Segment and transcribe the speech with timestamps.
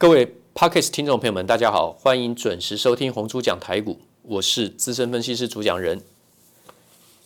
[0.00, 6.00] 各位 Podcast 听众朋友们，大家好，欢迎准时收听红猪讲台股，我是资深分析师主讲人。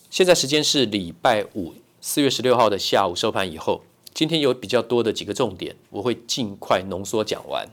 [0.08, 3.82] 现在时间是礼拜五四月十六号的下午收盘以后，
[4.14, 7.68] 今天有比较多的几个重点，我会尽快浓缩讲完。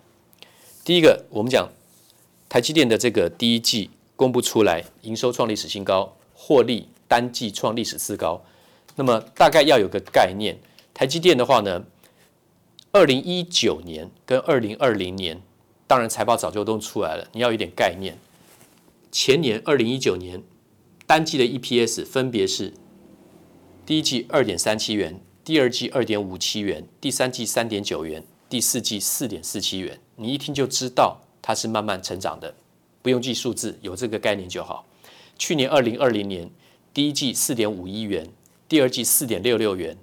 [0.84, 1.70] 第一个，我们讲
[2.50, 8.43] 台积电的这个第一季公布出来，营收创历史新高，获利单季创历史次高。
[8.97, 10.57] 那么大概要有个概念，
[10.93, 11.86] 台积电的话呢，
[12.91, 15.39] 二零一九年跟二零二零年，
[15.85, 17.27] 当然财报早就都出来了。
[17.34, 18.17] 你要有点概念。
[19.11, 20.41] 前年二零一九年
[21.05, 22.73] 单季的 EPS 分别是
[23.85, 29.99] 第一季二点三七元，第二季二点五七元，第三季三点九元，第四季四点四七元。
[30.16, 32.55] 你一听就知道它是慢慢成长的，
[33.03, 34.88] 不用记数字，有这个概念就好。
[35.38, 36.49] 去年二零二零年
[36.91, 38.27] 第一季四点五一元，
[38.67, 39.95] 第二季四点六六元，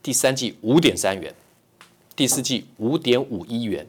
[0.00, 1.34] 第三季五点三元。
[2.14, 3.86] 第四季五点五亿元，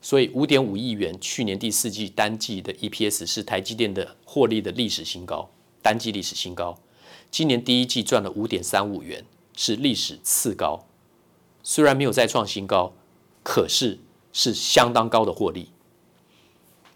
[0.00, 5.48] 所以五点五亿元，去年第四季单季的 EPS 是台积电的获利的历史新高，
[5.80, 6.76] 单季历史新高。
[7.30, 9.24] 今年第一季赚了五点三五元，
[9.56, 10.84] 是历史次高。
[11.62, 12.92] 虽然没有再创新高，
[13.44, 13.98] 可是
[14.32, 15.68] 是相当高的获利。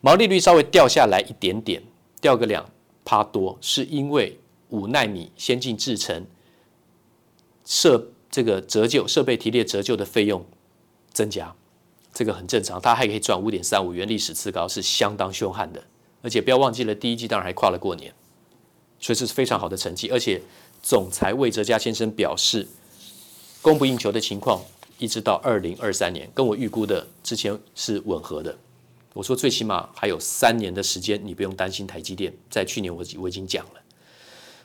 [0.01, 1.83] 毛利率稍微掉下来一点点，
[2.21, 2.69] 掉个两
[3.05, 4.41] 趴多，是因为
[4.71, 6.27] 五纳米先进制程
[7.65, 8.12] 设。
[8.33, 10.45] 这个折旧设备提列折旧的费用
[11.13, 11.55] 增加，
[12.15, 12.81] 这个很正常。
[12.81, 15.85] 它还可以赚五点三五元，历史次高是相当凶悍的。
[16.23, 18.15] 而且不要忘记了，第一季当然还跨了过年，
[18.99, 20.09] 所以这是非常好的成绩。
[20.09, 20.41] 而且
[20.83, 22.67] 总裁魏哲嘉先生表示，
[23.61, 24.63] 供不应求的情况
[24.99, 28.57] 一直到二零二三年，跟我预估的之前是吻合的。
[29.13, 32.33] 我说最起码还有三年的时间，你不用担心台积电。
[32.49, 33.81] 在去年我我已经讲了。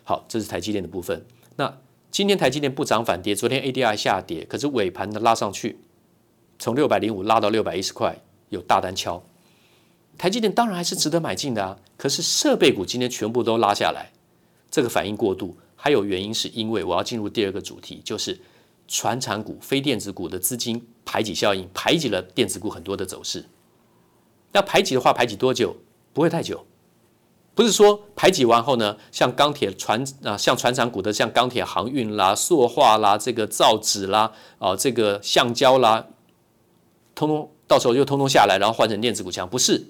[0.06, 1.26] 好，这是台积电的部分。
[1.58, 1.78] 那。
[2.18, 5.78] 今天台积电不涨反跌，昨天 ADR 下跌，可是尾盘的拉上去，
[6.58, 8.18] 从六百零五拉到六百一十块，
[8.50, 9.24] 有大单敲。
[10.18, 14.10] 台积电当然还是值得买进的啊，可是设备股今天全部都拉下来，
[14.72, 18.40] 这个反应过度，还有原因是因为我要进入第二个主题，就是
[18.88, 23.46] 传产股、非电子股的资金排挤效应，排挤了电子股很多的走势。
[24.54, 25.78] 要排挤的话，排挤多久？
[26.14, 26.66] 不会太久。
[27.58, 36.06] 不是说排挤完后呢，像钢铁船啊，像船产股的，像钢铁航运啦、塑化啦、这个造纸啦、啊这个橡胶啦，
[37.16, 39.88] 通通到时候又通通下来，然后换成电子股强，不是，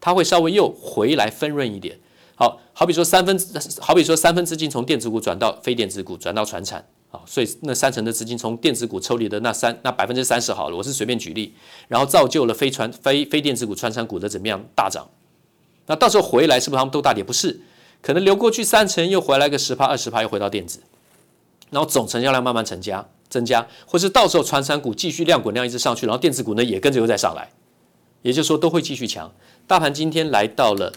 [0.00, 2.00] 它会稍微又回来分润一点。
[2.34, 3.38] 好，好比说三分，
[3.78, 11.54] 好比说三分资金从电子股转到非电子股，转到船产，啊，所以那三成的资金从电子股抽离的那三那百分之三十好了，我是随便举例，
[11.86, 15.08] 然后造就了非船非非电子股船产股的怎么样大涨。
[15.86, 17.22] 那到时候回来是不是他们都大跌？
[17.22, 17.60] 不是，
[18.02, 20.80] 可能流过去三成，又回来个十趴二十趴，又回到电子，
[21.70, 27.50] 然后总成交量慢慢增加增加，或是到时候传产股继续量滚量一直上去，然后电子股呢也跟着又再上来，
[28.22, 29.32] 也就是说都会继续强。
[29.66, 30.92] 大盘今天来到了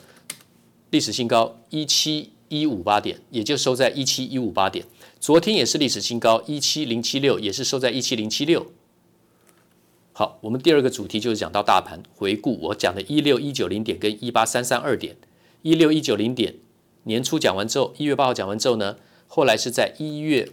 [0.90, 4.86] 历史新高一七一五八点，也就收在一七一五八点。
[5.20, 8.66] 昨天也是历史新高一七零七六，也是收在一七零七六。
[10.20, 15.16] 好，我们第二个主题就是讲到大盘回顾，我讲的一六一九零点跟一八三三二点，
[15.62, 16.56] 一六一九零点
[17.04, 18.98] 年初讲完之后，一月八号讲完之后呢，
[19.30, 20.52] 后来是在一月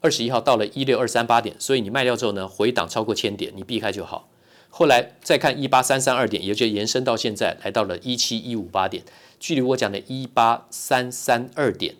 [0.00, 4.30] 二十一号到了一六二三八点，所以你卖掉之后呢，回档超过千点，你避开就好。
[4.70, 9.04] 后来再看一八三三二点，也就延伸到现在来到了一七一五八点，
[9.38, 11.96] 距离我讲的一八三三二点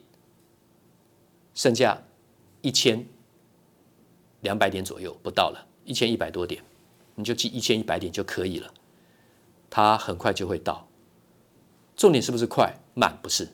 [1.52, 2.04] 剩下
[2.62, 3.04] 一千
[4.40, 6.62] 两百点左右，不到了，一千一百多点。
[7.16, 8.72] 你就记一千一百点就可以了，
[9.68, 10.86] 它很快就会到。
[11.96, 13.18] 重点是不是快慢？
[13.22, 13.48] 不是，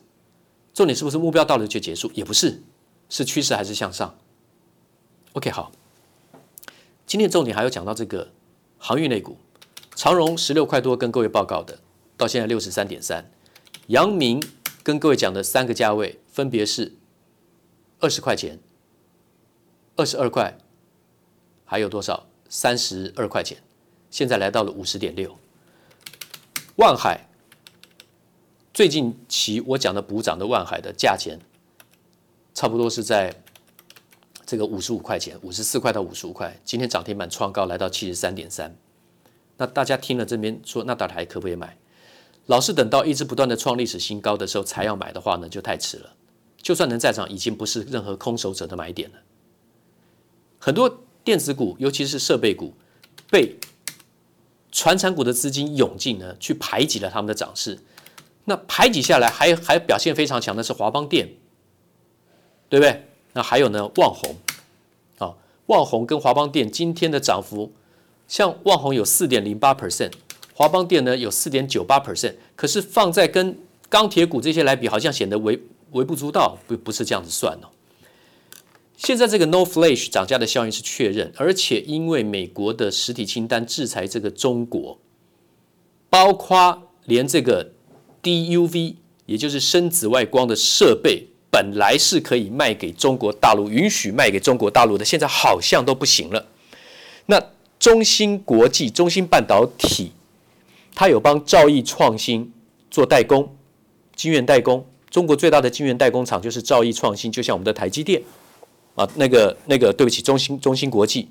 [0.73, 2.11] 重点是不是目标到了就结束？
[2.13, 2.61] 也不是，
[3.09, 4.17] 是趋势还是向上
[5.33, 5.71] ？OK，好。
[7.05, 8.31] 今天重点还有讲到这个
[8.77, 9.37] 航运类股，
[9.95, 11.79] 长荣十六块多跟各位报告的，
[12.17, 13.31] 到现在六十三点三。
[13.87, 14.41] 阳明
[14.83, 16.93] 跟各位讲的三个价位分别是
[17.99, 18.59] 二十块钱、
[19.95, 20.57] 二十二块，
[21.65, 22.27] 还有多少？
[22.49, 23.57] 三十二块钱，
[24.11, 25.37] 现在来到了五十点六。
[26.75, 27.27] 万海
[28.73, 31.39] 最近期我讲的补涨的万海的价钱，
[32.53, 33.33] 差不多是在
[34.45, 36.59] 这个五十五块钱，五十四块到五十五块。
[36.65, 38.75] 今天涨停板创高来到七十三点三。
[39.57, 41.77] 那大家听了这边说，那到底还可不可以买？
[42.47, 46.13] 老是等到一直不断的创历史新高的时候才要买的话呢，就太迟了。
[46.61, 49.17] 就算能再涨，已经不是任何空手者的买点了。
[50.59, 51.03] 很多。
[51.23, 52.73] 电子股，尤其是设备股，
[53.29, 53.57] 被
[54.71, 57.79] 传产股的资金涌进呢，去排挤了他们的涨势。
[58.45, 61.29] 那排挤下来还，还表现非常强的是华邦电，
[62.67, 63.05] 对不对？
[63.31, 64.35] 那还有呢，旺宏，
[65.17, 65.33] 啊，
[65.67, 67.71] 旺宏跟华邦电今天的涨幅
[68.27, 70.11] 像旺宏有四点零八 percent，
[70.53, 75.57] 华邦电呢有四点九八 percent，可是放在跟钢铁股这些来比，好像显得微
[75.91, 77.69] 微不足道，不不是这样子算哦。
[79.03, 84.97] 现在这个 no Flash 涨价的效应是确认，而且因为美国的实体清单制裁这个中国，
[86.09, 87.73] 包括连这个
[88.23, 88.95] DUV，
[89.25, 96.47] 也就是深紫外光的设备，本来是可以卖给中国大陆，允许卖给中国大陆的，现在好像都不行了。
[97.25, 100.13] 那中芯国际、中芯半导体，
[100.95, 102.53] 它有帮兆易创新
[102.89, 103.53] 做代工，
[104.15, 104.87] 晶圆代工。
[105.09, 108.23] 中国最大的晶圆代工厂就是兆易创新，就像我们的台积电。
[108.95, 111.27] 啊，那个那个，对不起，中芯中芯国际，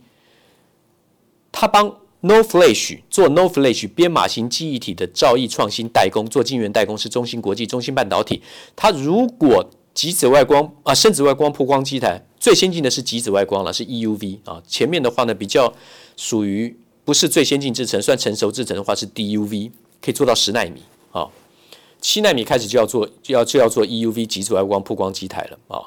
[1.51, 8.43] 他帮 Noflash 做 Noflash 编码型记忆体的兆易创新代工，做晶圆代工是中芯国际、中芯半导体。
[8.75, 14.63] 它如果极紫外光啊，深紫外光曝光机台最先进的是极紫外光了，是 EUV 啊。
[14.67, 15.73] 前面的话呢，比较
[16.17, 19.71] 属于不是最先进制程，算成熟制程的话是 DUV，
[20.01, 21.29] 可以做到十纳米啊。
[22.01, 25.83] 七纳米开始就要做，就要就要做 EUV 极紫外光曝光机台了啊。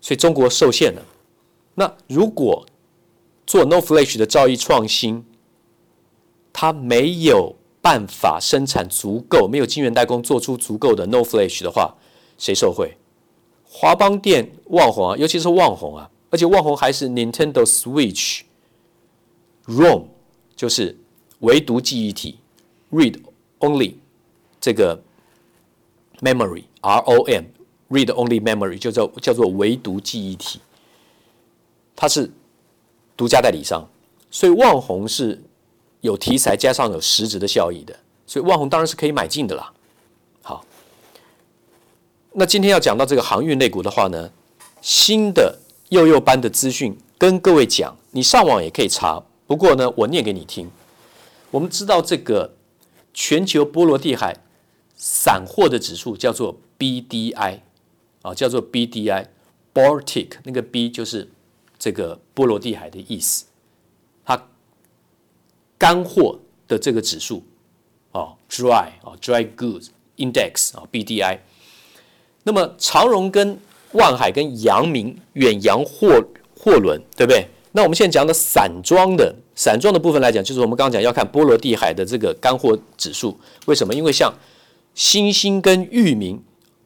[0.00, 1.02] 所以中国受限了。
[1.74, 2.66] 那如果
[3.46, 5.24] 做 No Flash 的造诣创新，
[6.52, 11.96] 它没有办法生产足够，没有晶圆代工做出足够的 No Flash 的话，
[12.38, 12.96] 谁受惠？
[13.64, 18.40] 华邦电、旺宏啊，尤其是旺宏啊，而且旺宏还是 Nintendo Switch
[19.66, 20.04] ROM，
[20.56, 20.98] 就是
[21.38, 22.38] 唯独记忆体
[22.90, 23.20] Read
[23.60, 23.94] Only
[24.60, 25.02] 这个
[26.20, 27.44] Memory ROM。
[27.90, 30.60] Read-only memory 就叫叫做唯独记忆体，
[31.96, 32.30] 它是
[33.16, 33.84] 独家代理商，
[34.30, 35.42] 所以万宏是
[36.00, 37.98] 有题材加上有实质的效益的，
[38.28, 39.72] 所以万宏当然是可以买进的啦。
[40.40, 40.64] 好，
[42.32, 44.30] 那今天要讲到这个航运类股的话呢，
[44.80, 45.58] 新的
[45.88, 50.70] 幼幼班的资讯跟各位讲，你上网也可以查，不过呢，我念给你听。
[51.50, 52.54] 我们知道这个
[53.12, 54.36] 全球波罗的海
[54.94, 57.62] 散货的指数叫做 BDI。
[58.22, 61.30] 啊，叫做 BDI，Baltic，那个 B 就是
[61.78, 63.46] 这个波罗的海的意思。
[64.24, 64.46] 它
[65.78, 66.38] 干货
[66.68, 67.42] 的这个指数，
[68.12, 69.88] 哦，Dry 啊，Dry Goods
[70.18, 71.38] Index 啊，BDI。
[72.42, 73.58] 那么长荣跟
[73.92, 76.22] 万海跟阳明远洋货
[76.58, 77.46] 货轮，对不对？
[77.72, 83.38] 那我们现在讲的散装的散装的部分来讲，就是我们刚刚讲要看波罗的海的这个干货指数。
[83.66, 83.94] 为什么？
[83.94, 84.30] 因为像
[84.94, 86.38] 新兴跟裕民。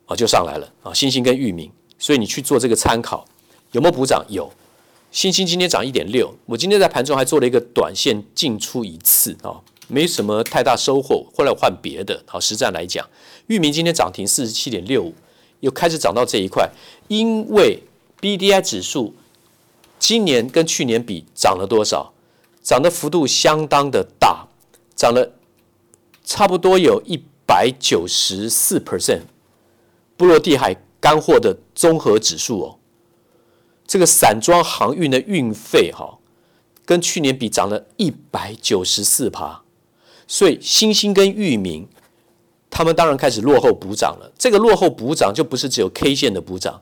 [0.07, 0.93] 啊，就上来了啊！
[0.93, 3.25] 新兴跟域名，所以你去做这个参考，
[3.73, 4.25] 有没有补涨？
[4.29, 4.53] 有，
[5.11, 11.27] 新兴今天涨一点六，我今天在盘中还做了一个短线进出一次啊，没什么太大收获。
[11.35, 13.09] 后来我换别的，好实战来讲，
[13.47, 15.15] 域名今天涨停四十七点六五，
[15.61, 16.71] 又开始涨到这一块，
[17.09, 17.83] 因为
[18.21, 19.15] BDI 指数
[19.99, 22.13] 今年跟去年比涨了多少？
[22.63, 24.47] 涨的幅度相当的大，
[24.97, 25.33] 涨了
[26.25, 29.21] 差不多有一百九十四 percent。
[30.17, 32.79] 波罗的海干货的综合指数哦，
[33.87, 36.19] 这个散装航运的运费哈，
[36.85, 39.63] 跟去年比涨了一百九十四趴，
[40.27, 41.87] 所以新兴跟域名，
[42.71, 44.33] 他们当然开始落后补涨了。
[44.39, 46.81] 这个落后补涨就不是只有 K 线的补涨，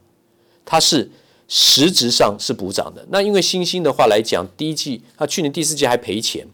[0.63, 1.11] 它是
[1.47, 3.05] 实质上是补涨的。
[3.09, 6.47] 那因为新兴的话来讲，第一季它去年第四季还赔钱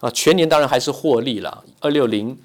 [0.00, 1.64] 啊，全年当然还是获利了。
[1.80, 2.38] 二六零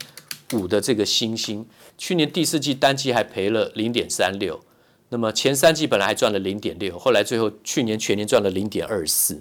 [0.56, 1.66] 五的这个新兴。
[1.98, 4.60] 去年第四季单季还赔了零点三六，
[5.10, 9.36] 那么前三季本来还赚了零点六，后来最后去年全年赚了零点二四，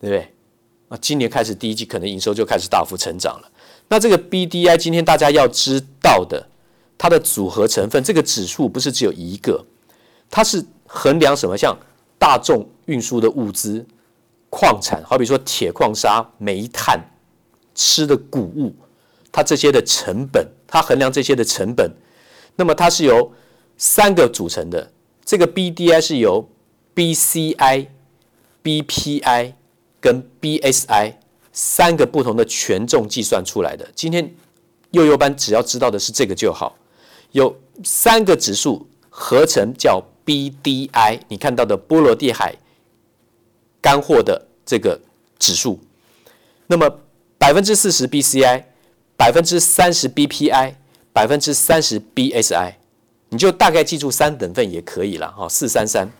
[0.00, 0.32] 对不对？
[0.88, 3.50] 啊，今年开始第一季可能营收就开始大幅成长了。
[3.88, 6.48] 那这个 BDI 今天大家要知道的，
[6.98, 9.64] 它的组合成分，这个指数不是只有一个，
[10.30, 11.56] 它是衡量什么？
[11.56, 11.76] 像
[12.18, 13.86] 大众运输的物资、
[14.50, 17.00] 矿产，好比说铁矿砂、煤炭、
[17.74, 18.74] 吃的谷物，
[19.32, 20.46] 它这些的成本。
[20.74, 21.92] 它衡量这些的成本，
[22.56, 23.30] 那么它是由
[23.76, 24.90] 三个组成的。
[25.22, 26.48] 这个 BDI 是由
[26.94, 27.88] BCI、
[28.64, 29.52] BPI
[30.00, 31.16] 跟 BSI
[31.52, 33.86] 三个不同的权重计算出来的。
[33.94, 34.34] 今天
[34.92, 36.74] 幼幼班只要知道的是这个就好。
[37.32, 42.56] 有三个指数合成叫 BDI，你看到的波罗的海
[43.82, 44.98] 干货的这个
[45.38, 45.78] 指数。
[46.66, 46.88] 那么
[47.36, 48.71] 百分之四十 BCI。
[49.22, 50.74] 百分之三十 BPI，
[51.12, 52.74] 百分之三十 BSI，
[53.28, 56.10] 你就大概记住三等份也可以了哈，四三三。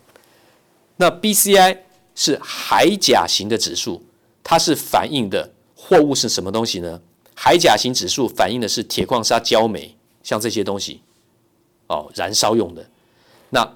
[0.95, 1.79] 那 BCI
[2.15, 4.01] 是海甲型的指数，
[4.41, 7.01] 它是反映的货物是什么东西呢？
[7.35, 11.01] 海甲型指数反映的是铁矿砂、焦煤，像这些东西
[11.87, 12.87] 哦，燃烧用的。
[13.49, 13.69] 那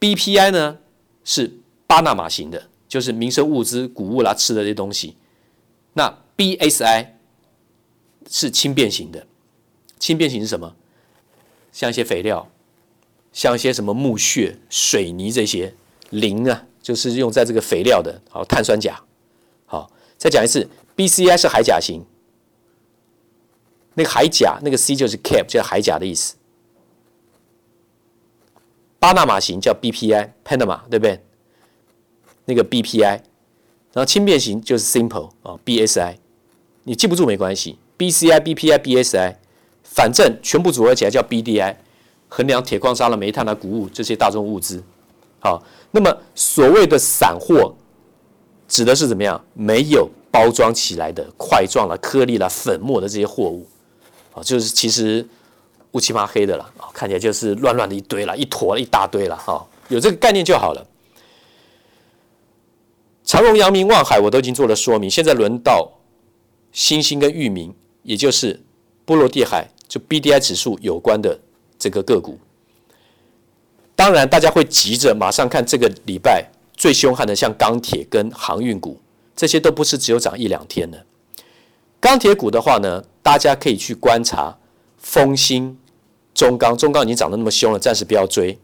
[0.00, 0.76] BPI 呢
[1.22, 1.56] 是
[1.86, 5.16] 巴拿马型的，就是民生物资、谷物啦、吃的这些东西。
[5.92, 7.06] 那 BSI
[8.28, 9.26] 是轻便型的，
[9.98, 10.74] 轻便型是什么？
[11.72, 12.50] 像一些肥料，
[13.32, 15.74] 像一些什么木屑、水泥这些
[16.10, 18.22] 磷啊，就是用在这个肥料的。
[18.30, 19.02] 好，碳酸钾。
[19.66, 22.04] 好，再讲一次，BCI 是海甲型。
[23.94, 26.36] 那个海甲，那个 C 就是 Cap，叫海甲的意思。
[28.98, 31.20] 巴拿马型叫 BPI，Panama，对不对？
[32.46, 33.22] 那个 BPI，然
[33.94, 36.16] 后轻便型就是 Simple 啊，BSI。
[36.84, 39.36] 你记不住没关系，BCI、BPI、BSI，
[39.82, 41.76] 反正全部组合起来叫 BDI，
[42.28, 44.82] 衡量铁矿砂了、煤炭了、谷物这些大宗物资。
[45.38, 47.74] 好，那么所谓的散货，
[48.66, 49.42] 指的是怎么样？
[49.54, 53.66] 没有包装起来的块状了、颗粒了、粉末的这些货物。
[54.34, 55.26] 啊，就是其实
[55.92, 60.86] 乌漆嘛黑的了，啊，看起来就是乱乱的一堆了，一坨一大堆了，哈，有这个概念就好了。
[63.24, 65.90] 长荣、阳明、望海我都已经做了说明，现在轮到
[66.70, 67.74] 新兴跟裕民，
[68.06, 68.62] 也就是
[69.04, 71.38] 波罗的海就 BDI 指数有关的
[71.78, 72.38] 这个个股。
[73.94, 79.00] 当然，大家会急着马上看这个礼拜最凶悍的，像钢铁跟航运股，
[79.34, 81.04] 这些都不是只有涨一两天的。
[81.98, 84.56] 钢铁股的话呢，大家可以去观察
[84.98, 85.76] 丰兴、
[86.32, 88.58] 中钢，中钢已经涨得那么凶了，暂时不要追。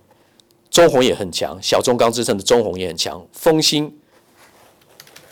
[0.70, 3.26] 中红也很强，小中钢之称的中红也很强。
[3.32, 3.94] 丰兴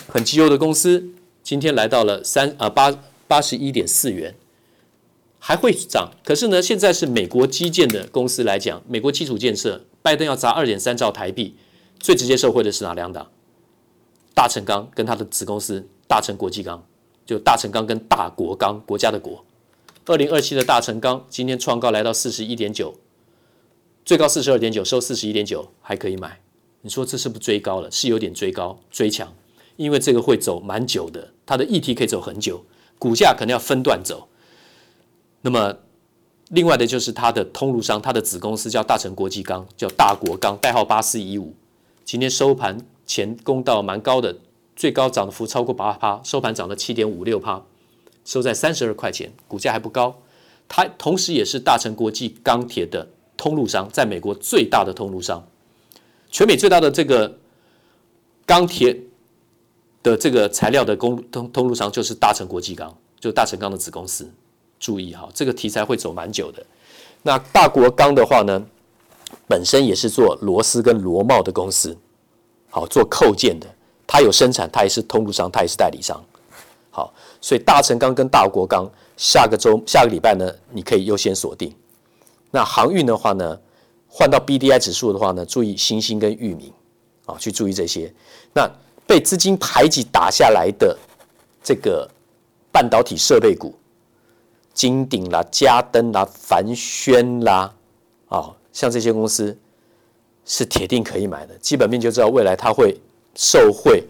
[0.09, 1.11] 很绩优的公司，
[1.43, 2.91] 今天来到了三啊八
[3.31, 4.35] 八十一点四元，
[5.39, 6.11] 还会涨。
[6.25, 11.55] 可是呢，现在是美国基建的公司来讲，美国基础建设，拜登要砸二点三兆台币，
[12.01, 13.31] 最直接受惠的是哪两档？
[14.35, 16.85] 大成钢跟他的子公司大成国际钢。
[17.25, 19.45] 就大成钢跟大国钢，国家的国，
[20.07, 22.99] 二零二七的大成钢今天创高来到四十一点九，
[24.05, 26.41] 最高四十二点九，收四十一点九，还可以买。
[26.81, 27.89] 你说这是不是追高了？
[27.89, 29.33] 是有点追高追强，
[29.77, 32.65] 因为这个会走蛮久的，它的议题可以走很久，
[33.01, 34.29] 股价可能要分段走。
[35.41, 35.75] 那么
[36.51, 41.55] 另外的就是它的通路商，它的子公司叫大成国际钢，叫大国钢，代号八四一五，
[42.05, 44.37] 今天收盘前攻到蛮高的。
[44.77, 47.63] 最高涨幅超过八趴，收盘涨了七点五六趴，
[48.25, 50.23] 收在三十二块钱，股价还不高。
[50.69, 55.47] 它同时也是大成国际钢铁的通路商，在美国最大的通路商，
[56.31, 57.39] 全美最大的这个
[58.47, 58.99] 钢铁
[60.03, 64.31] 的这个材料的公通通路商就是大成国际钢，就是大成钢的子公司。
[64.79, 66.65] 注意哈，这个题材会走蛮久的。
[67.23, 68.67] 那大国钢的话呢，
[69.47, 71.95] 本身也是做螺丝跟螺帽的公司，
[72.71, 73.67] 好做扣件的。
[74.07, 76.19] 它有生产，它也是通路商，它也是代理商。
[76.91, 81.73] 好，所以大成钢跟大国钢下个周、下个礼拜呢，你可以优先锁定。
[82.51, 83.61] 那航运的话呢，
[84.09, 86.73] 换到 BDI 指数的话呢，注意新兴跟域名
[87.27, 88.13] 啊，去注意这些。
[88.53, 88.69] 那
[89.11, 90.97] 被资金排挤打下来的
[91.65, 92.09] 这个
[92.71, 93.75] 半导体设备股，
[94.73, 97.75] 金鼎啦、嘉登啦、凡轩啦，
[98.29, 99.59] 啊，像这些公司
[100.45, 102.97] 是铁定可以买的，基本面就知道未来它会。
[103.37, 104.03] 受惠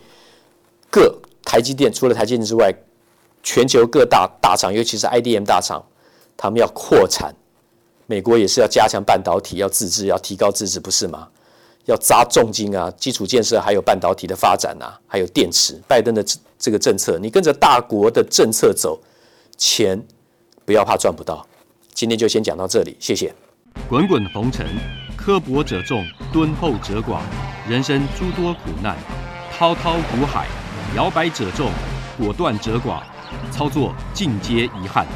[0.90, 1.14] 各
[1.44, 2.74] 台积电，除了台积电之外，
[3.42, 5.84] 全球各大大厂，尤其是 IDM 大厂，
[6.38, 7.34] 他们要扩产。
[8.06, 11.28] 美国也是要加强半导体，要自制，要提高自制，不是吗？
[11.86, 15.80] 要砸重金啊，基础建设，还有半导体的发展啊，还有电池。
[15.88, 16.24] 拜登的
[16.58, 19.00] 这个政策，你跟着大国的政策走，
[19.56, 20.00] 钱
[20.64, 21.46] 不要怕赚不到。
[21.92, 23.34] 今天就先讲到这里，谢谢。
[23.88, 24.66] 滚滚红尘，
[25.16, 27.20] 刻薄者众，敦厚者寡。
[27.68, 28.96] 人生诸多苦难，
[29.52, 30.46] 滔滔苦海，
[30.96, 31.70] 摇摆者众，
[32.18, 33.02] 果断者寡，
[33.50, 35.06] 操作尽皆遗憾。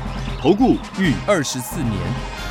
[0.40, 1.92] 投顾逾二十四年，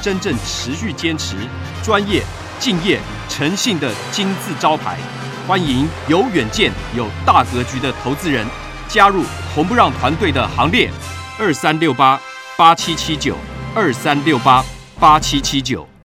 [0.01, 1.35] 真正持续坚持、
[1.83, 2.23] 专业、
[2.59, 2.99] 敬业、
[3.35, 4.99] 诚信的金字招牌。
[5.47, 8.45] 欢迎有远见、有大格局的投资人
[8.87, 9.23] 加入
[9.55, 10.91] 红不让团队的行列。
[11.39, 12.21] 二三六八
[12.55, 13.35] 八七七九，
[13.73, 14.63] 二三六八
[14.99, 15.92] 八七七九。